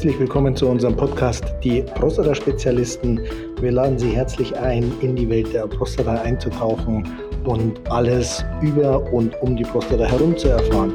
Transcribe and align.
Herzlich 0.00 0.18
willkommen 0.18 0.56
zu 0.56 0.66
unserem 0.66 0.96
Podcast 0.96 1.44
Die 1.62 1.82
Prostata-Spezialisten. 1.82 3.20
Wir 3.60 3.70
laden 3.70 3.98
Sie 3.98 4.08
herzlich 4.08 4.56
ein, 4.56 4.90
in 5.02 5.14
die 5.14 5.28
Welt 5.28 5.52
der 5.52 5.66
Prostata 5.66 6.22
einzutauchen 6.22 7.06
und 7.44 7.78
alles 7.92 8.42
über 8.62 9.12
und 9.12 9.38
um 9.42 9.56
die 9.56 9.62
Prostata 9.62 10.04
herum 10.04 10.34
zu 10.38 10.48
erfahren. 10.48 10.94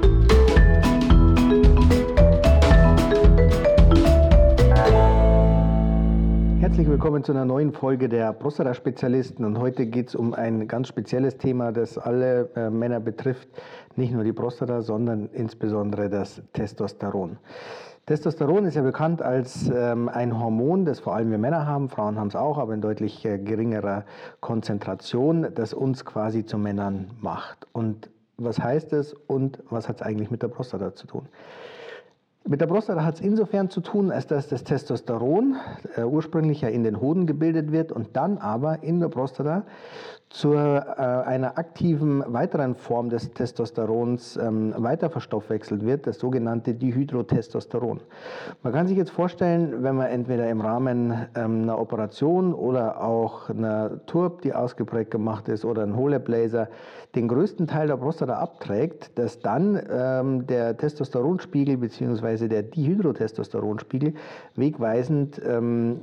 Herzlich 6.59 6.87
willkommen 6.87 7.23
zu 7.23 7.31
einer 7.31 7.45
neuen 7.45 7.73
Folge 7.73 8.09
der 8.09 8.33
Prostata-Spezialisten 8.33 9.45
und 9.45 9.59
heute 9.59 9.85
geht 9.85 10.07
es 10.07 10.15
um 10.15 10.33
ein 10.33 10.67
ganz 10.67 10.87
spezielles 10.87 11.37
Thema, 11.37 11.71
das 11.71 11.99
alle 11.99 12.49
äh, 12.55 12.71
Männer 12.71 12.99
betrifft, 12.99 13.49
nicht 13.97 14.11
nur 14.11 14.23
die 14.23 14.33
Prostata, 14.33 14.81
sondern 14.81 15.29
insbesondere 15.31 16.09
das 16.09 16.41
Testosteron. 16.53 17.37
Testosteron 18.05 18.65
ist 18.65 18.75
ja 18.75 18.83
bekannt 18.83 19.23
als 19.23 19.67
ähm, 19.67 20.09
ein 20.09 20.39
Hormon, 20.39 20.85
das 20.85 20.99
vor 20.99 21.15
allem 21.15 21.31
wir 21.31 21.39
Männer 21.39 21.65
haben, 21.65 21.89
Frauen 21.89 22.19
haben 22.19 22.27
es 22.27 22.35
auch, 22.35 22.59
aber 22.59 22.75
in 22.75 22.81
deutlich 22.81 23.25
äh, 23.25 23.39
geringerer 23.39 24.03
Konzentration, 24.41 25.47
das 25.55 25.73
uns 25.73 26.05
quasi 26.05 26.45
zu 26.45 26.59
Männern 26.59 27.09
macht. 27.21 27.65
Und 27.71 28.11
was 28.37 28.59
heißt 28.59 28.93
es 28.93 29.13
und 29.13 29.63
was 29.71 29.89
hat 29.89 29.97
es 29.97 30.01
eigentlich 30.03 30.29
mit 30.29 30.43
der 30.43 30.49
Prostata 30.49 30.93
zu 30.93 31.07
tun? 31.07 31.27
Mit 32.47 32.61
der 32.61 32.67
Prostata 32.67 33.03
hat 33.03 33.15
es 33.15 33.21
insofern 33.21 33.71
zu 33.71 33.81
tun, 33.81 34.11
als 34.11 34.27
dass 34.27 34.47
das 34.49 34.63
Testosteron 34.63 35.55
äh, 35.95 36.03
ursprünglich 36.03 36.61
ja 36.61 36.69
in 36.69 36.83
den 36.83 37.01
Hoden 37.01 37.25
gebildet 37.25 37.71
wird 37.71 37.91
und 37.91 38.15
dann 38.15 38.37
aber 38.37 38.83
in 38.83 38.99
der 38.99 39.07
Prostata 39.07 39.63
zu 40.29 40.53
äh, 40.53 40.57
einer 40.57 41.57
aktiven 41.57 42.23
weiteren 42.27 42.75
Form 42.75 43.09
des 43.09 43.31
Testosterons 43.31 44.37
ähm, 44.37 44.73
weiter 44.77 45.09
verstoffwechselt 45.09 45.85
wird, 45.85 46.07
das 46.07 46.19
sogenannte 46.19 46.73
Dihydrotestosteron. 46.73 48.01
Man 48.63 48.73
kann 48.73 48.87
sich 48.87 48.97
jetzt 48.97 49.11
vorstellen, 49.11 49.83
wenn 49.83 49.95
man 49.95 50.07
entweder 50.07 50.49
im 50.49 50.61
Rahmen 50.61 51.27
ähm, 51.35 51.63
einer 51.63 51.79
Operation 51.79 52.53
oder 52.53 53.01
auch 53.01 53.49
einer 53.49 54.05
Turb, 54.07 54.41
die 54.41 54.53
ausgeprägt 54.53 55.11
gemacht 55.11 55.47
ist, 55.47 55.63
oder 55.63 55.83
ein 55.83 55.95
Holeblaser, 55.95 56.69
den 57.13 57.29
größten 57.29 57.67
Teil 57.67 57.87
der 57.87 57.95
Prostata 57.95 58.33
abträgt, 58.33 59.17
dass 59.17 59.39
dann 59.39 59.81
ähm, 59.89 60.47
der 60.47 60.75
Testosteronspiegel 60.75 61.77
bzw. 61.77 62.49
der 62.49 62.63
Dihydrotestosteronspiegel 62.63 64.13
wegweisend 64.55 65.41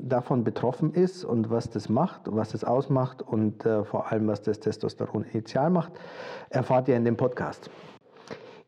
davon 0.02 0.44
betroffen 0.44 0.92
ist 0.94 1.24
und 1.24 1.50
was 1.50 1.70
das 1.70 1.88
macht, 1.88 2.22
was 2.26 2.52
das 2.52 2.64
ausmacht 2.64 3.22
und 3.22 3.64
äh, 3.66 3.84
vor 3.84 4.10
allem 4.10 4.11
allem, 4.12 4.28
was 4.28 4.42
das 4.42 4.60
Testosteron 4.60 5.24
initial 5.32 5.70
macht, 5.70 5.92
erfahrt 6.50 6.88
ihr 6.88 6.96
in 6.96 7.04
dem 7.04 7.16
Podcast. 7.16 7.70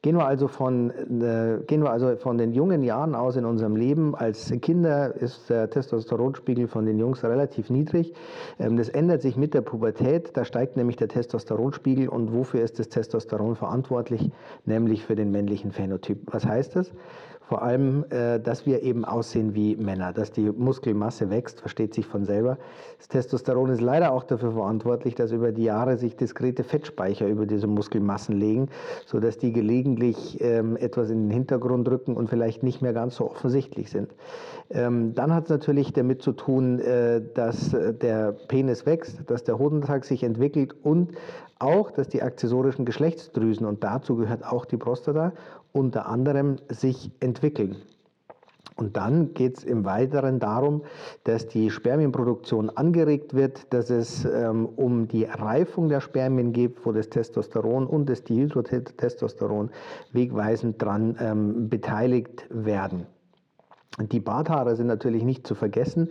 Gehen 0.04 0.16
wir, 0.18 0.26
also 0.26 0.48
von, 0.48 0.90
äh, 0.90 1.60
gehen 1.66 1.82
wir 1.82 1.90
also 1.90 2.14
von 2.16 2.36
den 2.36 2.52
jungen 2.52 2.82
Jahren 2.82 3.14
aus 3.14 3.36
in 3.36 3.46
unserem 3.46 3.74
Leben. 3.74 4.14
Als 4.14 4.52
Kinder 4.60 5.14
ist 5.14 5.48
der 5.48 5.70
Testosteronspiegel 5.70 6.68
von 6.68 6.84
den 6.84 6.98
Jungs 6.98 7.24
relativ 7.24 7.70
niedrig. 7.70 8.12
Ähm, 8.58 8.76
das 8.76 8.90
ändert 8.90 9.22
sich 9.22 9.38
mit 9.38 9.54
der 9.54 9.62
Pubertät. 9.62 10.36
Da 10.36 10.44
steigt 10.44 10.76
nämlich 10.76 10.96
der 10.96 11.08
Testosteronspiegel. 11.08 12.10
Und 12.10 12.34
wofür 12.34 12.60
ist 12.60 12.78
das 12.78 12.90
Testosteron 12.90 13.56
verantwortlich? 13.56 14.30
Nämlich 14.66 15.02
für 15.02 15.14
den 15.14 15.30
männlichen 15.30 15.72
Phänotyp. 15.72 16.18
Was 16.26 16.44
heißt 16.44 16.76
das? 16.76 16.92
Vor 17.46 17.62
allem, 17.62 18.06
äh, 18.08 18.40
dass 18.40 18.64
wir 18.64 18.82
eben 18.82 19.04
aussehen 19.04 19.54
wie 19.54 19.76
Männer, 19.76 20.14
dass 20.14 20.32
die 20.32 20.50
Muskelmasse 20.50 21.28
wächst, 21.28 21.60
versteht 21.60 21.92
sich 21.92 22.06
von 22.06 22.24
selber. 22.24 22.56
Das 22.96 23.08
Testosteron 23.08 23.68
ist 23.68 23.82
leider 23.82 24.12
auch 24.12 24.24
dafür 24.24 24.52
verantwortlich, 24.52 25.14
dass 25.14 25.30
über 25.30 25.52
die 25.52 25.64
Jahre 25.64 25.98
sich 25.98 26.16
diskrete 26.16 26.64
Fettspeicher 26.64 27.28
über 27.28 27.44
diese 27.44 27.66
Muskelmassen 27.66 28.38
legen, 28.38 28.68
sodass 29.04 29.36
die 29.36 29.52
gelegentlich 29.52 30.40
ähm, 30.40 30.78
etwas 30.78 31.10
in 31.10 31.24
den 31.24 31.30
Hintergrund 31.30 31.86
rücken 31.90 32.16
und 32.16 32.30
vielleicht 32.30 32.62
nicht 32.62 32.80
mehr 32.80 32.94
ganz 32.94 33.16
so 33.16 33.30
offensichtlich 33.30 33.90
sind. 33.90 34.14
Ähm, 34.70 35.14
dann 35.14 35.34
hat 35.34 35.44
es 35.44 35.50
natürlich 35.50 35.92
damit 35.92 36.22
zu 36.22 36.32
tun, 36.32 36.78
äh, 36.78 37.20
dass 37.34 37.74
äh, 37.74 37.92
der 37.92 38.32
Penis 38.32 38.86
wächst, 38.86 39.30
dass 39.30 39.44
der 39.44 39.58
Hodensack 39.58 40.06
sich 40.06 40.22
entwickelt 40.22 40.74
und 40.82 41.12
auch, 41.58 41.90
dass 41.90 42.08
die 42.08 42.22
akzessorischen 42.22 42.84
Geschlechtsdrüsen, 42.84 43.66
und 43.66 43.84
dazu 43.84 44.16
gehört 44.16 44.44
auch 44.44 44.64
die 44.64 44.76
Prostata, 44.76 45.32
unter 45.72 46.06
anderem 46.06 46.56
sich 46.68 47.10
entwickeln. 47.20 47.76
Und 48.76 48.96
dann 48.96 49.34
geht 49.34 49.58
es 49.58 49.64
im 49.64 49.84
Weiteren 49.84 50.40
darum, 50.40 50.82
dass 51.22 51.46
die 51.46 51.70
Spermienproduktion 51.70 52.70
angeregt 52.70 53.34
wird, 53.34 53.72
dass 53.72 53.88
es 53.88 54.24
ähm, 54.24 54.66
um 54.66 55.06
die 55.06 55.24
Reifung 55.24 55.88
der 55.88 56.00
Spermien 56.00 56.52
geht, 56.52 56.84
wo 56.84 56.90
das 56.90 57.08
Testosteron 57.08 57.86
und 57.86 58.08
das 58.08 58.24
Dihydrotestosteron 58.24 59.70
wegweisend 60.12 60.82
daran 60.82 61.16
ähm, 61.20 61.68
beteiligt 61.68 62.46
werden. 62.50 63.06
Die 64.00 64.20
Barthaare 64.20 64.74
sind 64.74 64.88
natürlich 64.88 65.22
nicht 65.22 65.46
zu 65.46 65.54
vergessen. 65.54 66.08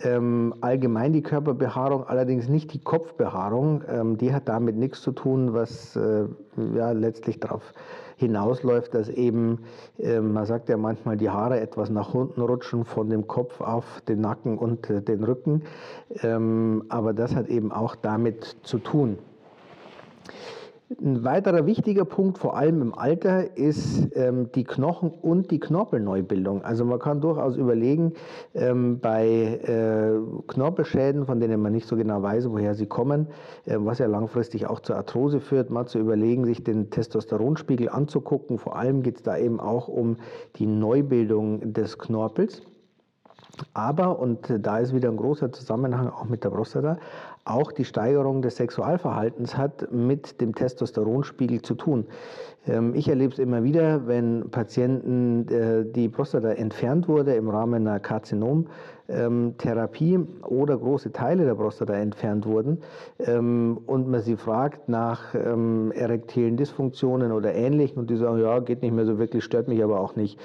Ähm, 0.00 0.54
allgemein 0.60 1.12
die 1.12 1.22
Körperbehaarung, 1.22 2.04
allerdings 2.04 2.48
nicht 2.48 2.72
die 2.72 2.78
Kopfbehaarung. 2.78 3.82
Ähm, 3.88 4.18
die 4.18 4.32
hat 4.32 4.48
damit 4.48 4.76
nichts 4.76 5.00
zu 5.00 5.12
tun, 5.12 5.54
was 5.54 5.96
äh, 5.96 6.26
ja, 6.74 6.92
letztlich 6.92 7.40
darauf 7.40 7.72
hinausläuft, 8.16 8.94
dass 8.94 9.08
eben, 9.08 9.60
äh, 9.98 10.20
man 10.20 10.46
sagt 10.46 10.68
ja 10.68 10.76
manchmal, 10.76 11.16
die 11.16 11.30
Haare 11.30 11.60
etwas 11.60 11.90
nach 11.90 12.14
unten 12.14 12.40
rutschen 12.40 12.84
von 12.84 13.10
dem 13.10 13.26
Kopf 13.26 13.60
auf 13.60 14.02
den 14.08 14.20
Nacken 14.20 14.58
und 14.58 14.88
äh, 14.88 15.02
den 15.02 15.24
Rücken. 15.24 15.62
Ähm, 16.22 16.84
aber 16.88 17.12
das 17.12 17.34
hat 17.34 17.48
eben 17.48 17.72
auch 17.72 17.96
damit 17.96 18.56
zu 18.62 18.78
tun. 18.78 19.18
Ein 20.88 21.24
weiterer 21.24 21.66
wichtiger 21.66 22.04
Punkt, 22.04 22.38
vor 22.38 22.56
allem 22.56 22.80
im 22.80 22.94
Alter, 22.94 23.56
ist 23.56 24.06
ähm, 24.14 24.52
die 24.52 24.62
Knochen- 24.62 25.10
und 25.10 25.50
die 25.50 25.58
Knorpelneubildung. 25.58 26.62
Also 26.62 26.84
man 26.84 27.00
kann 27.00 27.20
durchaus 27.20 27.56
überlegen, 27.56 28.12
ähm, 28.54 29.00
bei 29.00 29.26
äh, 29.26 30.12
Knorpelschäden, 30.46 31.26
von 31.26 31.40
denen 31.40 31.60
man 31.60 31.72
nicht 31.72 31.88
so 31.88 31.96
genau 31.96 32.22
weiß, 32.22 32.48
woher 32.50 32.76
sie 32.76 32.86
kommen, 32.86 33.26
äh, 33.64 33.74
was 33.80 33.98
ja 33.98 34.06
langfristig 34.06 34.68
auch 34.68 34.78
zur 34.78 34.94
Arthrose 34.94 35.40
führt, 35.40 35.70
mal 35.70 35.86
zu 35.86 35.98
überlegen, 35.98 36.44
sich 36.44 36.62
den 36.62 36.88
Testosteronspiegel 36.88 37.88
anzugucken. 37.88 38.56
Vor 38.56 38.76
allem 38.76 39.02
geht 39.02 39.16
es 39.16 39.22
da 39.24 39.36
eben 39.36 39.58
auch 39.58 39.88
um 39.88 40.18
die 40.54 40.66
Neubildung 40.66 41.72
des 41.72 41.98
Knorpels. 41.98 42.62
Aber, 43.74 44.18
und 44.18 44.52
da 44.60 44.78
ist 44.78 44.94
wieder 44.94 45.08
ein 45.08 45.16
großer 45.16 45.50
Zusammenhang 45.50 46.10
auch 46.10 46.26
mit 46.26 46.44
der 46.44 46.50
Prostata, 46.50 46.98
auch 47.46 47.72
die 47.72 47.84
Steigerung 47.84 48.42
des 48.42 48.56
Sexualverhaltens 48.56 49.56
hat 49.56 49.90
mit 49.92 50.40
dem 50.40 50.54
Testosteronspiegel 50.54 51.62
zu 51.62 51.74
tun. 51.74 52.06
Ähm, 52.66 52.94
ich 52.94 53.08
erlebe 53.08 53.32
es 53.32 53.38
immer 53.38 53.64
wieder, 53.64 54.06
wenn 54.06 54.50
Patienten 54.50 55.48
äh, 55.48 55.84
die 55.84 56.08
Prostata 56.08 56.50
entfernt 56.50 57.08
wurde 57.08 57.34
im 57.34 57.48
Rahmen 57.48 57.86
einer 57.86 58.00
Karzinomtherapie 58.00 60.18
oder 60.42 60.76
große 60.76 61.12
Teile 61.12 61.44
der 61.44 61.54
Prostata 61.54 61.94
entfernt 61.94 62.46
wurden 62.46 62.78
ähm, 63.18 63.78
und 63.86 64.08
man 64.08 64.22
sie 64.22 64.36
fragt 64.36 64.88
nach 64.88 65.34
ähm, 65.34 65.92
erektilen 65.92 66.56
Dysfunktionen 66.56 67.30
oder 67.32 67.54
ähnlichen 67.54 67.98
und 67.98 68.10
die 68.10 68.16
sagen, 68.16 68.40
ja, 68.40 68.58
geht 68.60 68.82
nicht 68.82 68.94
mehr 68.94 69.06
so 69.06 69.18
wirklich, 69.18 69.44
stört 69.44 69.68
mich 69.68 69.82
aber 69.82 70.00
auch 70.00 70.16
nicht, 70.16 70.38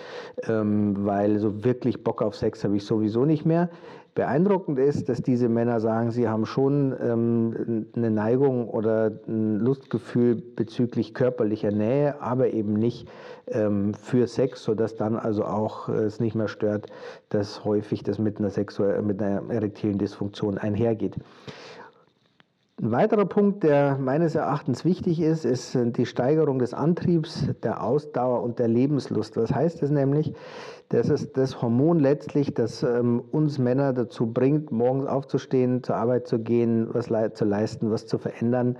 weil 0.48 1.40
so 1.40 1.64
wirklich 1.64 2.04
Bock 2.04 2.22
auf 2.22 2.36
Sex 2.36 2.64
habe 2.64 2.76
ich 2.76 2.86
sowieso 2.86 3.26
nicht 3.26 3.46
mehr. 3.46 3.70
Beeindruckend 4.14 4.78
ist, 4.78 5.08
dass 5.08 5.22
diese 5.22 5.48
Männer 5.48 5.80
sagen, 5.80 6.12
sie 6.12 6.28
haben 6.28 6.46
schon 6.46 6.94
ähm, 7.02 7.86
eine 7.96 8.12
Neigung 8.12 8.68
oder 8.68 9.10
ein 9.26 9.60
Lustgefühl 9.60 10.36
bezüglich 10.36 11.14
körperlicher 11.14 11.72
Nähe, 11.72 12.11
aber 12.20 12.52
eben 12.54 12.74
nicht 12.74 13.08
ähm, 13.48 13.94
für 13.94 14.28
Sex, 14.28 14.64
sodass 14.64 14.96
dann 14.96 15.16
also 15.16 15.46
auch 15.46 15.90
äh, 15.90 15.94
es 16.04 16.20
nicht 16.20 16.36
mehr 16.36 16.48
stört, 16.48 16.88
dass 17.30 17.64
häufig 17.64 18.04
das 18.04 18.20
mit 18.20 18.40
einer, 18.40 19.02
mit 19.02 19.22
einer 19.22 19.50
erektilen 19.50 19.98
Dysfunktion 19.98 20.58
einhergeht. 20.58 21.16
Ein 22.82 22.92
weiterer 22.92 23.26
Punkt, 23.26 23.62
der 23.62 24.00
meines 24.00 24.34
Erachtens 24.34 24.84
wichtig 24.86 25.22
ist, 25.22 25.46
ist 25.46 25.78
die 25.80 26.08
Steigerung 26.08 26.58
des 26.58 26.74
Antriebs, 26.74 27.48
der 27.62 27.84
Ausdauer 27.84 28.42
und 28.42 28.58
der 28.58 28.68
Lebenslust. 28.68 29.38
Was 29.38 29.54
heißt 29.54 29.84
das 29.84 29.92
nämlich? 29.92 30.34
Das 30.90 31.10
ist 31.10 31.38
das 31.38 31.62
Hormon 31.62 32.00
letztlich, 32.00 32.56
das 32.56 32.82
ähm, 32.82 33.22
uns 33.32 33.60
Männer 33.60 33.94
dazu 33.94 34.26
bringt, 34.26 34.72
morgens 34.72 35.06
aufzustehen, 35.06 35.84
zur 35.84 35.96
Arbeit 35.96 36.28
zu 36.28 36.40
gehen, 36.40 36.88
was 36.92 37.12
le 37.12 37.32
zu 37.34 37.46
leisten, 37.46 37.92
was 37.92 38.08
zu 38.08 38.18
verändern, 38.18 38.80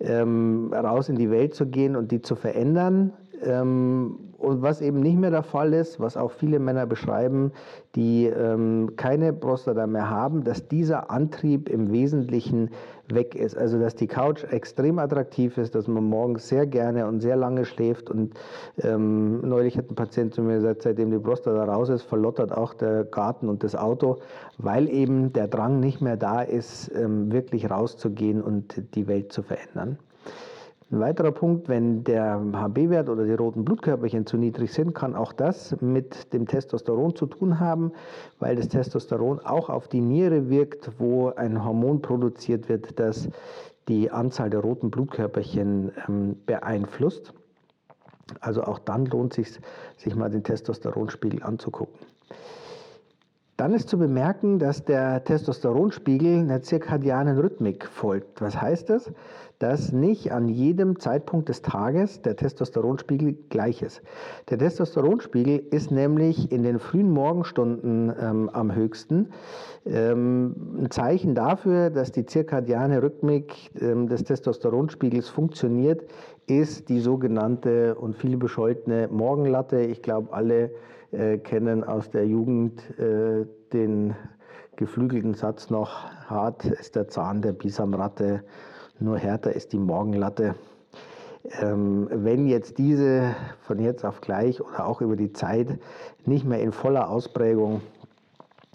ähm, 0.00 0.72
raus 0.72 1.10
in 1.10 1.16
die 1.16 1.30
Welt 1.30 1.54
zu 1.54 1.66
gehen 1.66 1.94
und 1.94 2.10
die 2.10 2.22
zu 2.22 2.36
verändern. 2.36 3.12
Ähm, 3.44 4.18
und 4.38 4.60
was 4.60 4.80
eben 4.80 5.00
nicht 5.00 5.18
mehr 5.18 5.30
der 5.30 5.44
Fall 5.44 5.72
ist, 5.72 6.00
was 6.00 6.16
auch 6.16 6.32
viele 6.32 6.58
Männer 6.58 6.84
beschreiben, 6.84 7.52
die 7.94 8.26
ähm, 8.26 8.94
keine 8.96 9.32
Prostata 9.32 9.86
mehr 9.86 10.10
haben, 10.10 10.42
dass 10.42 10.66
dieser 10.66 11.10
Antrieb 11.10 11.68
im 11.68 11.92
Wesentlichen 11.92 12.70
weg 13.08 13.34
ist. 13.34 13.56
Also 13.56 13.78
dass 13.78 13.94
die 13.94 14.08
Couch 14.08 14.44
extrem 14.44 14.98
attraktiv 14.98 15.58
ist, 15.58 15.74
dass 15.74 15.86
man 15.86 16.04
morgens 16.04 16.48
sehr 16.48 16.66
gerne 16.66 17.06
und 17.06 17.20
sehr 17.20 17.36
lange 17.36 17.64
schläft. 17.64 18.10
Und 18.10 18.34
ähm, 18.82 19.40
neulich 19.48 19.78
hat 19.78 19.90
ein 19.90 19.94
Patient 19.94 20.34
zu 20.34 20.42
mir 20.42 20.56
gesagt, 20.56 20.82
seitdem 20.82 21.10
die 21.10 21.18
Prostata 21.18 21.64
raus 21.64 21.88
ist, 21.88 22.02
verlottert 22.02 22.52
auch 22.52 22.74
der 22.74 23.04
Garten 23.04 23.48
und 23.48 23.62
das 23.62 23.76
Auto, 23.76 24.18
weil 24.58 24.88
eben 24.88 25.32
der 25.32 25.46
Drang 25.46 25.78
nicht 25.78 26.00
mehr 26.00 26.16
da 26.16 26.42
ist, 26.42 26.90
ähm, 26.96 27.30
wirklich 27.30 27.70
rauszugehen 27.70 28.42
und 28.42 28.82
die 28.94 29.06
Welt 29.06 29.32
zu 29.32 29.42
verändern. 29.42 29.98
Ein 30.92 31.00
weiterer 31.00 31.32
Punkt, 31.32 31.70
wenn 31.70 32.04
der 32.04 32.38
HB-Wert 32.52 33.08
oder 33.08 33.24
die 33.24 33.32
roten 33.32 33.64
Blutkörperchen 33.64 34.26
zu 34.26 34.36
niedrig 34.36 34.74
sind, 34.74 34.94
kann 34.94 35.16
auch 35.16 35.32
das 35.32 35.74
mit 35.80 36.34
dem 36.34 36.46
Testosteron 36.46 37.16
zu 37.16 37.24
tun 37.24 37.58
haben, 37.58 37.92
weil 38.40 38.56
das 38.56 38.68
Testosteron 38.68 39.40
auch 39.40 39.70
auf 39.70 39.88
die 39.88 40.02
Niere 40.02 40.50
wirkt, 40.50 40.90
wo 40.98 41.30
ein 41.30 41.64
Hormon 41.64 42.02
produziert 42.02 42.68
wird, 42.68 43.00
das 43.00 43.30
die 43.88 44.10
Anzahl 44.10 44.50
der 44.50 44.60
roten 44.60 44.90
Blutkörperchen 44.90 45.92
ähm, 46.06 46.36
beeinflusst. 46.44 47.32
Also 48.40 48.62
auch 48.62 48.78
dann 48.78 49.06
lohnt 49.06 49.38
es 49.38 49.54
sich, 49.54 49.60
sich 49.96 50.14
mal 50.14 50.28
den 50.28 50.44
Testosteronspiegel 50.44 51.42
anzugucken. 51.42 51.98
Dann 53.62 53.74
ist 53.74 53.88
zu 53.88 53.96
bemerken, 53.96 54.58
dass 54.58 54.84
der 54.84 55.22
Testosteronspiegel 55.22 56.40
einer 56.40 56.62
zirkadianen 56.62 57.38
Rhythmik 57.38 57.86
folgt. 57.86 58.40
Was 58.40 58.60
heißt 58.60 58.90
das? 58.90 59.12
Dass 59.60 59.92
nicht 59.92 60.32
an 60.32 60.48
jedem 60.48 60.98
Zeitpunkt 60.98 61.48
des 61.48 61.62
Tages 61.62 62.22
der 62.22 62.34
Testosteronspiegel 62.34 63.36
gleich 63.50 63.82
ist. 63.82 64.02
Der 64.50 64.58
Testosteronspiegel 64.58 65.62
ist 65.70 65.92
nämlich 65.92 66.50
in 66.50 66.64
den 66.64 66.80
frühen 66.80 67.12
Morgenstunden 67.12 68.12
ähm, 68.20 68.50
am 68.52 68.74
höchsten. 68.74 69.28
Ähm, 69.86 70.56
ein 70.80 70.90
Zeichen 70.90 71.36
dafür, 71.36 71.90
dass 71.90 72.10
die 72.10 72.26
zirkadiane 72.26 73.00
Rhythmik 73.00 73.70
ähm, 73.80 74.08
des 74.08 74.24
Testosteronspiegels 74.24 75.28
funktioniert, 75.28 76.02
ist 76.48 76.88
die 76.88 76.98
sogenannte 76.98 77.94
und 77.94 78.16
viel 78.16 78.36
bescholtene 78.36 79.06
Morgenlatte. 79.06 79.82
Ich 79.82 80.02
glaube, 80.02 80.32
alle 80.32 80.72
äh, 81.12 81.38
kennen 81.38 81.84
aus 81.84 82.10
der 82.10 82.26
Jugend 82.26 82.82
äh, 82.98 83.46
den 83.72 84.14
geflügelten 84.76 85.34
Satz 85.34 85.70
noch, 85.70 86.10
hart 86.26 86.64
ist 86.64 86.96
der 86.96 87.08
Zahn 87.08 87.42
der 87.42 87.52
Bisamratte, 87.52 88.42
nur 88.98 89.18
härter 89.18 89.52
ist 89.54 89.72
die 89.72 89.78
Morgenlatte. 89.78 90.54
Ähm, 91.60 92.08
wenn 92.10 92.46
jetzt 92.46 92.78
diese 92.78 93.34
von 93.60 93.78
jetzt 93.80 94.04
auf 94.04 94.20
gleich 94.20 94.60
oder 94.60 94.86
auch 94.86 95.00
über 95.00 95.16
die 95.16 95.32
Zeit 95.32 95.78
nicht 96.24 96.46
mehr 96.46 96.60
in 96.60 96.72
voller 96.72 97.10
Ausprägung 97.10 97.82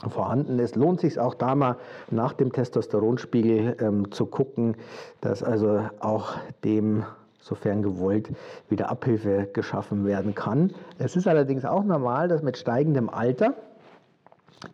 vorhanden 0.07 0.59
ist, 0.59 0.75
lohnt 0.75 0.99
sich 0.99 1.17
auch 1.19 1.33
da 1.33 1.55
mal 1.55 1.77
nach 2.11 2.33
dem 2.33 2.51
Testosteronspiegel 2.51 3.77
ähm, 3.79 4.11
zu 4.11 4.25
gucken, 4.27 4.75
dass 5.21 5.41
also 5.41 5.81
auch 5.99 6.35
dem 6.63 7.03
sofern 7.47 7.81
gewollt, 7.81 8.29
wieder 8.69 8.89
Abhilfe 8.89 9.47
geschaffen 9.53 10.05
werden 10.05 10.35
kann. 10.35 10.73
Es 10.99 11.15
ist 11.15 11.27
allerdings 11.27 11.65
auch 11.65 11.83
normal, 11.83 12.27
dass 12.27 12.43
mit 12.43 12.57
steigendem 12.57 13.09
Alter 13.09 13.55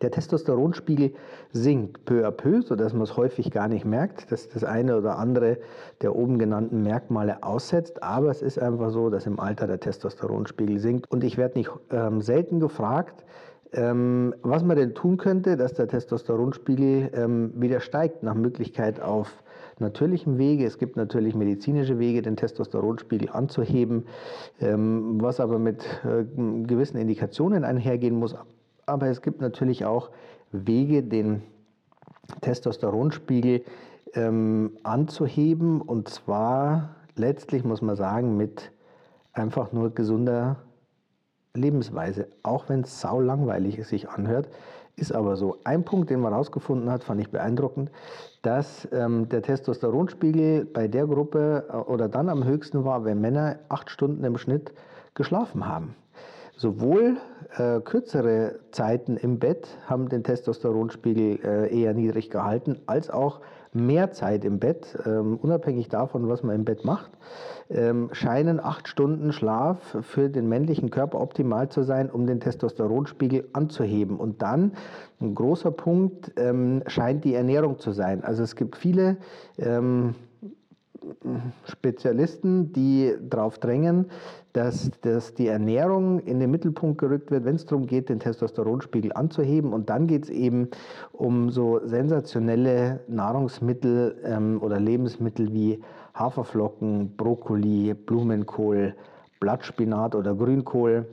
der 0.00 0.10
Testosteronspiegel 0.10 1.12
sinkt 1.52 2.06
peu 2.06 2.26
à 2.26 2.30
peu, 2.30 2.62
sodass 2.62 2.94
man 2.94 3.02
es 3.02 3.16
häufig 3.16 3.50
gar 3.50 3.68
nicht 3.68 3.84
merkt, 3.84 4.32
dass 4.32 4.48
das 4.48 4.64
eine 4.64 4.96
oder 4.96 5.18
andere 5.18 5.58
der 6.00 6.16
oben 6.16 6.38
genannten 6.38 6.82
Merkmale 6.82 7.42
aussetzt. 7.42 8.02
Aber 8.02 8.30
es 8.30 8.40
ist 8.40 8.58
einfach 8.58 8.90
so, 8.90 9.10
dass 9.10 9.26
im 9.26 9.38
Alter 9.38 9.66
der 9.66 9.80
Testosteronspiegel 9.80 10.78
sinkt. 10.78 11.10
Und 11.10 11.22
ich 11.22 11.36
werde 11.36 11.58
nicht 11.58 11.70
ähm, 11.90 12.22
selten 12.22 12.60
gefragt, 12.60 13.24
ähm, 13.74 14.34
was 14.42 14.62
man 14.62 14.76
denn 14.76 14.94
tun 14.94 15.16
könnte, 15.16 15.56
dass 15.56 15.74
der 15.74 15.88
Testosteronspiegel 15.88 17.10
ähm, 17.14 17.52
wieder 17.56 17.80
steigt, 17.80 18.22
nach 18.22 18.34
Möglichkeit 18.34 19.00
auf 19.02 19.42
natürlichem 19.80 20.38
Wege. 20.38 20.64
Es 20.64 20.78
gibt 20.78 20.96
natürlich 20.96 21.34
medizinische 21.34 21.98
Wege, 21.98 22.22
den 22.22 22.36
Testosteronspiegel 22.36 23.30
anzuheben, 23.30 24.06
ähm, 24.60 25.20
was 25.20 25.40
aber 25.40 25.58
mit 25.58 25.84
äh, 26.04 26.24
gewissen 26.66 26.96
Indikationen 26.98 27.64
einhergehen 27.64 28.14
muss. 28.14 28.36
Aber 28.86 29.08
es 29.08 29.22
gibt 29.22 29.40
natürlich 29.40 29.84
auch 29.84 30.10
Wege, 30.52 31.02
den 31.02 31.42
Testosteronspiegel 32.40 33.62
ähm, 34.14 34.78
anzuheben 34.84 35.80
und 35.80 36.08
zwar 36.08 36.94
letztlich 37.16 37.64
muss 37.64 37.82
man 37.82 37.96
sagen 37.96 38.36
mit 38.36 38.70
einfach 39.32 39.72
nur 39.72 39.90
gesunder 39.90 40.56
Lebensweise, 41.56 42.26
auch 42.42 42.68
wenn 42.68 42.80
es 42.80 43.00
sau 43.00 43.20
langweilig 43.20 43.86
sich 43.86 44.08
anhört. 44.08 44.48
Ist 44.96 45.12
aber 45.12 45.36
so. 45.36 45.58
Ein 45.64 45.84
Punkt, 45.84 46.10
den 46.10 46.20
man 46.20 46.32
herausgefunden 46.32 46.90
hat, 46.90 47.04
fand 47.04 47.20
ich 47.20 47.30
beeindruckend, 47.30 47.90
dass 48.42 48.88
ähm, 48.92 49.28
der 49.28 49.42
Testosteronspiegel 49.42 50.64
bei 50.64 50.88
der 50.88 51.06
Gruppe 51.06 51.64
äh, 51.68 51.76
oder 51.76 52.08
dann 52.08 52.28
am 52.28 52.44
höchsten 52.44 52.84
war, 52.84 53.04
wenn 53.04 53.20
Männer 53.20 53.58
acht 53.68 53.90
Stunden 53.90 54.24
im 54.24 54.36
Schnitt 54.36 54.72
geschlafen 55.14 55.66
haben. 55.66 55.94
Sowohl 56.56 57.16
äh, 57.56 57.80
kürzere 57.80 58.60
Zeiten 58.70 59.16
im 59.16 59.38
Bett 59.38 59.68
haben 59.86 60.08
den 60.08 60.22
Testosteronspiegel 60.22 61.40
äh, 61.44 61.80
eher 61.82 61.94
niedrig 61.94 62.30
gehalten, 62.30 62.78
als 62.86 63.10
auch 63.10 63.40
mehr 63.72 64.12
Zeit 64.12 64.44
im 64.44 64.60
Bett, 64.60 64.96
ähm, 65.04 65.36
unabhängig 65.42 65.88
davon, 65.88 66.28
was 66.28 66.44
man 66.44 66.54
im 66.54 66.64
Bett 66.64 66.84
macht, 66.84 67.10
ähm, 67.70 68.08
scheinen 68.12 68.60
acht 68.60 68.86
Stunden 68.86 69.32
Schlaf 69.32 69.96
für 70.02 70.30
den 70.30 70.48
männlichen 70.48 70.90
Körper 70.90 71.20
optimal 71.20 71.68
zu 71.68 71.82
sein, 71.82 72.08
um 72.08 72.26
den 72.26 72.38
Testosteronspiegel 72.38 73.48
anzuheben. 73.52 74.16
Und 74.16 74.42
dann 74.42 74.72
ein 75.20 75.34
großer 75.34 75.72
Punkt 75.72 76.32
ähm, 76.36 76.82
scheint 76.86 77.24
die 77.24 77.34
Ernährung 77.34 77.80
zu 77.80 77.90
sein. 77.90 78.22
Also 78.22 78.44
es 78.44 78.54
gibt 78.54 78.76
viele 78.76 79.16
ähm, 79.58 80.14
Spezialisten, 81.66 82.72
die 82.72 83.14
darauf 83.20 83.58
drängen, 83.58 84.06
dass, 84.52 84.90
dass 85.02 85.34
die 85.34 85.48
Ernährung 85.48 86.20
in 86.20 86.38
den 86.38 86.50
Mittelpunkt 86.50 86.98
gerückt 86.98 87.30
wird, 87.30 87.44
wenn 87.44 87.56
es 87.56 87.66
darum 87.66 87.86
geht, 87.86 88.08
den 88.08 88.20
Testosteronspiegel 88.20 89.12
anzuheben. 89.12 89.72
Und 89.72 89.90
dann 89.90 90.06
geht 90.06 90.24
es 90.24 90.30
eben 90.30 90.68
um 91.12 91.50
so 91.50 91.80
sensationelle 91.84 93.00
Nahrungsmittel 93.08 94.16
ähm, 94.24 94.60
oder 94.62 94.78
Lebensmittel 94.78 95.52
wie 95.52 95.82
Haferflocken, 96.14 97.16
Brokkoli, 97.16 97.94
Blumenkohl, 97.94 98.94
Blattspinat 99.40 100.14
oder 100.14 100.34
Grünkohl, 100.34 101.06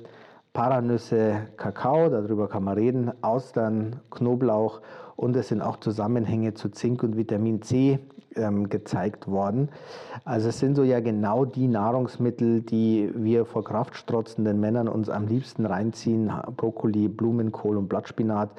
Paranüsse, 0.53 1.47
Kakao, 1.57 2.09
darüber 2.09 2.47
kann 2.47 2.65
man 2.65 2.75
reden, 2.77 3.11
Austern, 3.21 3.99
Knoblauch 4.11 4.81
und 5.15 5.35
es 5.35 5.47
sind 5.47 5.61
auch 5.61 5.77
Zusammenhänge 5.77 6.53
zu 6.53 6.69
Zink 6.69 7.03
und 7.03 7.17
Vitamin 7.17 7.61
C 7.61 7.99
ähm, 8.35 8.69
gezeigt 8.69 9.27
worden. 9.27 9.69
Also 10.25 10.49
es 10.49 10.59
sind 10.59 10.75
so 10.75 10.83
ja 10.83 10.99
genau 10.99 11.45
die 11.45 11.67
Nahrungsmittel, 11.67 12.61
die 12.61 13.11
wir 13.15 13.45
vor 13.45 13.63
kraftstrotzenden 13.63 14.59
Männern 14.59 14.87
uns 14.87 15.09
am 15.09 15.27
liebsten 15.27 15.65
reinziehen. 15.65 16.31
Brokkoli, 16.57 17.07
Blumenkohl 17.07 17.77
und 17.77 17.87
Blattspinat. 17.87 18.49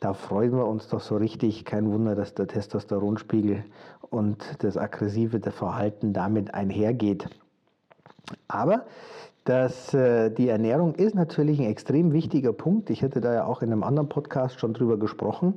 Da 0.00 0.14
freuen 0.14 0.52
wir 0.52 0.66
uns 0.66 0.88
doch 0.88 1.00
so 1.00 1.16
richtig. 1.16 1.64
Kein 1.64 1.90
Wunder, 1.90 2.14
dass 2.14 2.34
der 2.34 2.46
Testosteronspiegel 2.46 3.64
und 4.10 4.62
das 4.62 4.76
aggressive 4.76 5.40
Verhalten 5.50 6.12
damit 6.12 6.54
einhergeht. 6.54 7.28
Aber 8.48 8.84
dass 9.44 9.92
äh, 9.92 10.30
die 10.30 10.48
Ernährung 10.48 10.94
ist 10.94 11.14
natürlich 11.14 11.60
ein 11.60 11.66
extrem 11.66 12.12
wichtiger 12.12 12.54
Punkt. 12.54 12.88
Ich 12.88 13.02
hätte 13.02 13.20
da 13.20 13.34
ja 13.34 13.44
auch 13.44 13.60
in 13.60 13.70
einem 13.70 13.82
anderen 13.82 14.08
Podcast 14.08 14.58
schon 14.58 14.72
drüber 14.72 14.96
gesprochen, 14.96 15.56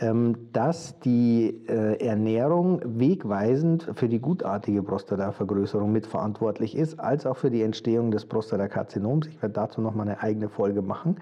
ähm, 0.00 0.48
dass 0.52 0.98
die 1.00 1.62
äh, 1.68 2.04
Ernährung 2.04 2.80
wegweisend 2.84 3.90
für 3.94 4.08
die 4.08 4.18
gutartige 4.18 4.82
Prostatavergrößerung 4.82 5.92
mitverantwortlich 5.92 6.76
ist, 6.76 6.98
als 6.98 7.26
auch 7.26 7.36
für 7.36 7.50
die 7.50 7.62
Entstehung 7.62 8.10
des 8.10 8.26
Prostatakarzinoms. 8.26 9.28
Ich 9.28 9.40
werde 9.40 9.54
dazu 9.54 9.80
nochmal 9.80 10.08
eine 10.08 10.20
eigene 10.20 10.48
Folge 10.48 10.82
machen. 10.82 11.18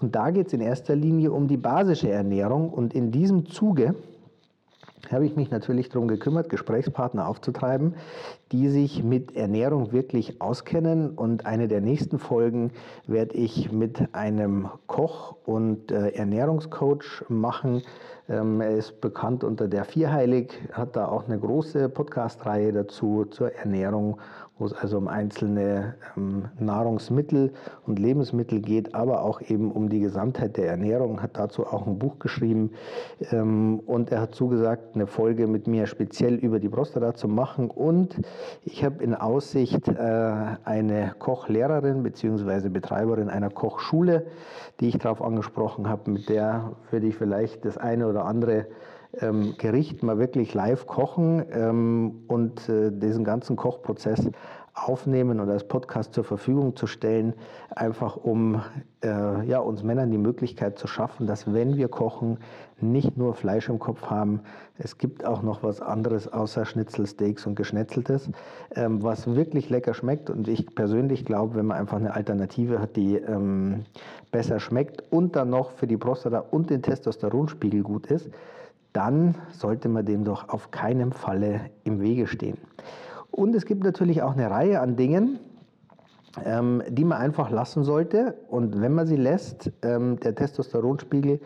Und 0.00 0.16
da 0.16 0.30
geht 0.30 0.48
es 0.48 0.52
in 0.52 0.60
erster 0.60 0.96
Linie 0.96 1.30
um 1.30 1.46
die 1.46 1.56
basische 1.56 2.10
Ernährung. 2.10 2.70
Und 2.70 2.94
in 2.94 3.12
diesem 3.12 3.46
Zuge 3.46 3.94
habe 5.12 5.26
ich 5.26 5.36
mich 5.36 5.50
natürlich 5.50 5.88
darum 5.88 6.08
gekümmert, 6.08 6.48
Gesprächspartner 6.48 7.26
aufzutreiben, 7.26 7.94
die 8.52 8.68
sich 8.68 9.02
mit 9.02 9.36
Ernährung 9.36 9.92
wirklich 9.92 10.40
auskennen. 10.40 11.10
Und 11.10 11.46
eine 11.46 11.68
der 11.68 11.80
nächsten 11.80 12.18
Folgen 12.18 12.72
werde 13.06 13.34
ich 13.34 13.72
mit 13.72 14.14
einem 14.14 14.68
Koch 14.86 15.36
und 15.44 15.90
äh, 15.90 16.10
Ernährungscoach 16.10 17.24
machen. 17.28 17.82
Ähm, 18.28 18.60
er 18.60 18.76
ist 18.76 19.00
bekannt 19.00 19.44
unter 19.44 19.68
der 19.68 19.84
Vierheilig, 19.84 20.52
hat 20.72 20.96
da 20.96 21.08
auch 21.08 21.26
eine 21.26 21.38
große 21.38 21.88
Podcast-Reihe 21.88 22.72
dazu 22.72 23.26
zur 23.26 23.52
Ernährung 23.54 24.18
wo 24.58 24.66
es 24.66 24.72
also 24.72 24.98
um 24.98 25.08
einzelne 25.08 25.94
ähm, 26.16 26.44
Nahrungsmittel 26.58 27.52
und 27.86 27.98
Lebensmittel 27.98 28.60
geht, 28.60 28.94
aber 28.94 29.22
auch 29.22 29.40
eben 29.40 29.72
um 29.72 29.88
die 29.88 29.98
Gesamtheit 29.98 30.56
der 30.56 30.68
Ernährung, 30.68 31.20
hat 31.20 31.36
dazu 31.36 31.66
auch 31.66 31.86
ein 31.86 31.98
Buch 31.98 32.20
geschrieben 32.20 32.70
ähm, 33.32 33.80
und 33.86 34.12
er 34.12 34.20
hat 34.20 34.34
zugesagt, 34.34 34.94
eine 34.94 35.08
Folge 35.08 35.48
mit 35.48 35.66
mir 35.66 35.86
speziell 35.86 36.34
über 36.34 36.60
die 36.60 36.68
Prostata 36.68 37.14
zu 37.14 37.26
machen 37.26 37.68
und 37.68 38.20
ich 38.64 38.84
habe 38.84 39.02
in 39.02 39.14
Aussicht 39.14 39.88
äh, 39.88 40.56
eine 40.64 41.14
Kochlehrerin 41.18 42.04
bzw. 42.04 42.68
Betreiberin 42.68 43.28
einer 43.28 43.50
Kochschule, 43.50 44.26
die 44.78 44.88
ich 44.88 44.98
darauf 44.98 45.20
angesprochen 45.20 45.88
habe, 45.88 46.10
mit 46.10 46.28
der 46.28 46.72
würde 46.90 47.06
ich 47.06 47.16
vielleicht 47.16 47.64
das 47.64 47.76
eine 47.76 48.06
oder 48.06 48.24
andere 48.24 48.66
ähm, 49.20 49.54
Gericht 49.58 50.02
mal 50.02 50.18
wirklich 50.18 50.54
live 50.54 50.86
kochen 50.86 51.44
ähm, 51.50 52.24
und 52.28 52.68
äh, 52.68 52.90
diesen 52.90 53.24
ganzen 53.24 53.56
Kochprozess 53.56 54.30
aufnehmen 54.74 55.38
und 55.38 55.48
als 55.48 55.66
Podcast 55.66 56.12
zur 56.14 56.24
Verfügung 56.24 56.74
zu 56.74 56.88
stellen, 56.88 57.34
einfach 57.70 58.16
um 58.16 58.60
äh, 59.04 59.46
ja, 59.46 59.60
uns 59.60 59.84
Männern 59.84 60.10
die 60.10 60.18
Möglichkeit 60.18 60.78
zu 60.78 60.88
schaffen, 60.88 61.28
dass 61.28 61.52
wenn 61.52 61.76
wir 61.76 61.88
kochen, 61.88 62.38
nicht 62.80 63.16
nur 63.16 63.34
Fleisch 63.34 63.68
im 63.68 63.78
Kopf 63.78 64.10
haben, 64.10 64.40
es 64.76 64.98
gibt 64.98 65.24
auch 65.24 65.42
noch 65.42 65.62
was 65.62 65.80
anderes 65.80 66.30
außer 66.30 66.64
Schnitzel, 66.64 67.06
Steaks 67.06 67.46
und 67.46 67.54
Geschnetzeltes, 67.54 68.30
ähm, 68.74 69.02
was 69.02 69.32
wirklich 69.32 69.70
lecker 69.70 69.94
schmeckt. 69.94 70.28
Und 70.28 70.48
ich 70.48 70.74
persönlich 70.74 71.24
glaube, 71.24 71.54
wenn 71.54 71.66
man 71.66 71.78
einfach 71.78 71.98
eine 71.98 72.12
Alternative 72.12 72.80
hat, 72.80 72.96
die 72.96 73.16
ähm, 73.16 73.84
besser 74.32 74.58
schmeckt 74.58 75.04
und 75.10 75.36
dann 75.36 75.50
noch 75.50 75.70
für 75.70 75.86
die 75.86 75.96
Prostata 75.96 76.40
und 76.50 76.70
den 76.70 76.82
Testosteronspiegel 76.82 77.84
gut 77.84 78.08
ist, 78.08 78.28
dann 78.94 79.34
sollte 79.50 79.90
man 79.90 80.06
dem 80.06 80.24
doch 80.24 80.48
auf 80.48 80.70
keinen 80.70 81.12
Falle 81.12 81.60
im 81.82 82.00
Wege 82.00 82.26
stehen. 82.26 82.56
Und 83.30 83.54
es 83.54 83.66
gibt 83.66 83.84
natürlich 83.84 84.22
auch 84.22 84.32
eine 84.32 84.50
Reihe 84.50 84.80
an 84.80 84.96
Dingen, 84.96 85.40
ähm, 86.44 86.82
die 86.88 87.04
man 87.04 87.18
einfach 87.18 87.50
lassen 87.50 87.84
sollte. 87.84 88.36
Und 88.48 88.80
wenn 88.80 88.94
man 88.94 89.06
sie 89.06 89.16
lässt, 89.16 89.72
ähm, 89.82 90.18
der 90.20 90.34
Testosteronspiegel 90.36 91.40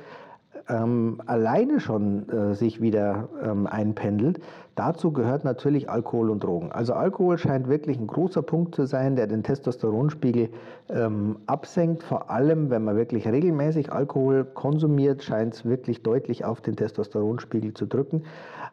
ähm, 0.69 1.23
alleine 1.26 1.81
schon 1.81 2.28
äh, 2.28 2.55
sich 2.55 2.81
wieder 2.81 3.28
ähm, 3.43 3.67
einpendelt. 3.67 4.40
Dazu 4.78 5.11
gehört 5.11 5.42
natürlich 5.42 5.90
Alkohol 5.90 6.30
und 6.30 6.44
Drogen. 6.44 6.70
Also 6.70 6.92
Alkohol 6.92 7.37
scheint 7.37 7.66
wirklich 7.66 7.99
ein 7.99 8.06
großer 8.06 8.42
Punkt 8.42 8.76
zu 8.76 8.87
sein, 8.87 9.16
der 9.16 9.26
den 9.26 9.42
Testosteronspiegel 9.42 10.50
ähm, 10.88 11.38
absenkt. 11.47 12.04
Vor 12.04 12.30
allem, 12.30 12.70
wenn 12.70 12.85
man 12.85 12.94
wirklich 12.94 13.26
regelmäßig 13.26 13.90
Alkohol 13.90 14.44
konsumiert, 14.44 15.25
scheint 15.25 15.54
es 15.54 15.64
wirklich 15.64 16.04
deutlich 16.04 16.44
auf 16.44 16.61
den 16.61 16.76
Testosteronspiegel 16.76 17.75
zu 17.75 17.87
drücken. 17.87 18.23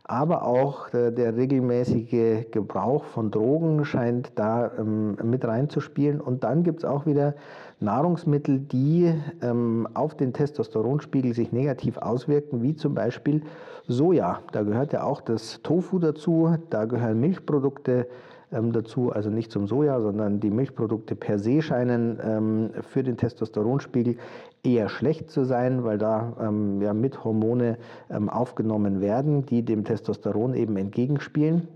Aber 0.03 0.45
auch 0.45 0.93
äh, 0.93 1.09
der 1.09 1.37
regelmäßige 1.37 2.51
Gebrauch 2.51 3.03
von 3.05 3.31
Drogen 3.31 3.83
scheint 3.83 4.33
da 4.35 4.69
ähm, 4.77 5.17
mit 5.23 5.43
reinzuspielen. 5.43 6.21
Und 6.21 6.43
dann 6.43 6.61
gibt 6.61 6.83
es 6.83 6.85
auch 6.85 7.07
wieder 7.07 7.33
Nahrungsmittel, 7.79 8.59
die 8.59 9.11
ähm, 9.41 9.87
auf 9.95 10.15
den 10.15 10.33
Testosteronspiegel 10.33 11.33
sich 11.33 11.51
negativ 11.51 11.97
auswirken, 11.97 12.61
wie 12.61 12.75
zum 12.75 12.93
Beispiel 12.93 13.41
Soja. 13.87 14.39
Da 14.51 14.63
gehört 14.63 14.93
ja 14.93 15.03
auch 15.03 15.21
das 15.21 15.61
Tofu 15.61 15.94
dazu, 15.99 16.55
da 16.69 16.85
gehören 16.85 17.19
Milchprodukte 17.19 18.07
ähm, 18.51 18.71
dazu, 18.71 19.11
also 19.11 19.29
nicht 19.29 19.51
zum 19.51 19.67
Soja, 19.67 19.99
sondern 20.01 20.39
die 20.39 20.49
Milchprodukte 20.49 21.15
per 21.15 21.39
se 21.39 21.61
scheinen 21.61 22.19
ähm, 22.23 22.69
für 22.81 23.03
den 23.03 23.17
Testosteronspiegel 23.17 24.17
eher 24.63 24.89
schlecht 24.89 25.29
zu 25.29 25.45
sein, 25.45 25.83
weil 25.83 25.97
da 25.97 26.33
ähm, 26.39 26.81
ja, 26.81 26.93
mit 26.93 27.23
Hormone 27.23 27.77
ähm, 28.09 28.29
aufgenommen 28.29 29.01
werden, 29.01 29.45
die 29.45 29.63
dem 29.63 29.83
Testosteron 29.83 30.53
eben 30.53 30.77
entgegenspielen. 30.77 31.67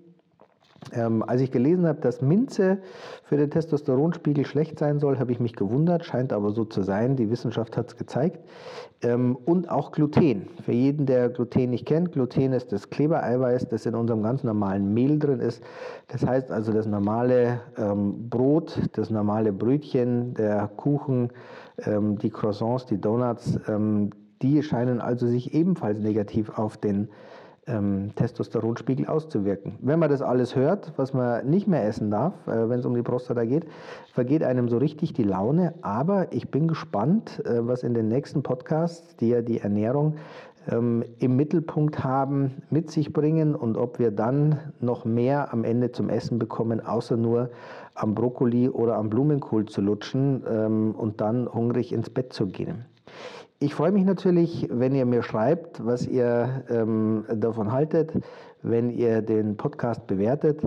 Ähm, 0.94 1.24
als 1.28 1.42
ich 1.42 1.52
gelesen 1.52 1.86
habe, 1.86 2.00
dass 2.00 2.22
Minze 2.22 2.80
für 3.24 3.38
den 3.38 3.52
Testosteronspiegel 3.52 4.46
schlecht 4.46 4.80
sein 4.80 5.00
soll, 5.00 5.20
habe 5.20 5.32
ich 5.32 5.40
mich 5.40 5.56
gewundert, 5.56 6.06
scheint 6.06 6.34
aber 6.34 6.52
so 6.52 6.66
zu 6.66 6.84
sein. 6.84 7.16
Die 7.16 7.30
Wissenschaft 7.30 7.78
hat 7.78 7.90
es 7.90 7.98
gezeigt. 7.98 8.40
Ähm, 9.02 9.38
und 9.46 9.70
auch 9.70 9.92
Gluten. 9.92 10.48
Für 10.64 10.72
jeden, 10.72 11.06
der 11.06 11.30
Gluten 11.30 11.70
nicht 11.70 11.86
kennt, 11.86 12.14
Gluten 12.14 12.54
ist 12.54 12.72
das 12.72 12.90
Klebereiweiß, 12.90 13.70
das 13.70 13.86
in 13.86 13.96
unserem 13.96 14.24
ganz 14.24 14.44
normalen 14.44 14.94
Mehl 14.94 15.20
drin 15.20 15.40
ist. 15.40 15.64
Das 16.08 16.26
heißt 16.26 16.52
also 16.52 16.74
das 16.74 16.86
normale 16.86 17.62
ähm, 17.78 18.30
Brot, 18.30 18.80
das 18.94 19.10
normale 19.10 19.54
Brötchen, 19.54 20.34
der 20.34 20.70
Kuchen, 20.76 21.30
ähm, 21.86 22.18
die 22.18 22.30
Croissants, 22.30 22.86
die 22.86 23.00
Donuts, 23.00 23.60
ähm, 23.68 24.12
die 24.42 24.64
scheinen 24.64 25.02
also 25.02 25.28
sich 25.28 25.54
ebenfalls 25.54 26.00
negativ 26.00 26.50
auf 26.58 26.78
den 26.78 27.10
ähm, 27.70 28.12
Testosteronspiegel 28.16 29.08
auszuwirken. 29.08 29.78
Wenn 29.82 30.00
man 30.00 30.10
das 30.10 30.22
alles 30.22 30.56
hört, 30.56 30.92
was 30.98 31.14
man 31.14 31.48
nicht 31.50 31.68
mehr 31.68 31.86
essen 31.86 32.12
darf, 32.12 32.34
äh, 32.48 32.70
wenn 32.70 32.80
es 32.80 32.86
um 32.86 32.96
die 32.96 33.02
Prostata 33.02 33.46
geht, 33.46 33.66
vergeht 34.14 34.44
einem 34.44 34.68
so 34.70 34.78
richtig 34.78 35.14
die 35.14 35.24
Laune. 35.24 35.74
Aber 35.82 36.34
ich 36.34 36.50
bin 36.50 36.68
gespannt, 36.68 37.42
äh, 37.46 37.66
was 37.66 37.84
in 37.84 37.94
den 37.94 38.08
nächsten 38.08 38.44
Podcasts, 38.44 39.16
die 39.18 39.30
ja 39.30 39.42
die 39.42 39.60
Ernährung 39.60 40.16
ähm, 40.70 41.04
im 41.20 41.36
Mittelpunkt 41.36 42.04
haben, 42.04 42.64
mit 42.70 42.92
sich 42.92 43.14
bringen 43.14 43.56
und 43.56 43.78
ob 43.78 44.00
wir 44.00 44.12
dann 44.12 44.60
noch 44.80 45.06
mehr 45.06 45.54
am 45.54 45.64
Ende 45.64 45.92
zum 45.92 46.10
Essen 46.10 46.40
bekommen, 46.40 46.86
außer 46.86 47.18
nur 47.18 47.50
am 47.96 48.16
Brokkoli 48.16 48.70
oder 48.70 48.96
am 48.96 49.10
Blumenkohl 49.10 49.66
zu 49.66 49.82
lutschen 49.82 50.44
ähm, 50.50 50.96
und 50.98 51.22
dann 51.22 51.48
hungrig 51.52 51.94
ins 51.94 52.10
Bett 52.10 52.34
zu 52.34 52.48
gehen. 52.48 52.86
Ich 53.62 53.76
freue 53.76 53.92
mich 53.92 54.06
natürlich, 54.06 54.70
wenn 54.72 54.96
ihr 54.96 55.06
mir 55.06 55.22
schreibt, 55.22 55.86
was 55.86 56.08
ihr 56.08 56.64
ähm, 56.70 57.26
davon 57.30 57.74
haltet, 57.74 58.14
wenn 58.62 58.90
ihr 58.90 59.22
den 59.22 59.58
Podcast 59.58 60.08
bewertet. 60.08 60.62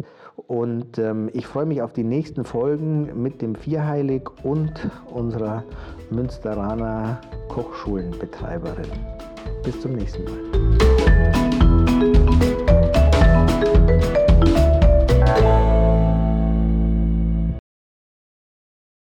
Und 0.46 0.98
ähm, 0.98 1.30
ich 1.32 1.46
freue 1.46 1.64
mich 1.64 1.80
auf 1.80 1.94
die 1.94 2.04
nächsten 2.04 2.44
Folgen 2.44 3.22
mit 3.22 3.40
dem 3.40 3.54
Vierheilig 3.54 4.28
und 4.42 4.74
unserer 5.10 5.64
Münsteraner 6.10 7.18
Kochschulenbetreiberin. 7.48 8.90
Bis 9.64 9.80
zum 9.80 9.92
nächsten 9.92 10.24
Mal. 10.24 11.01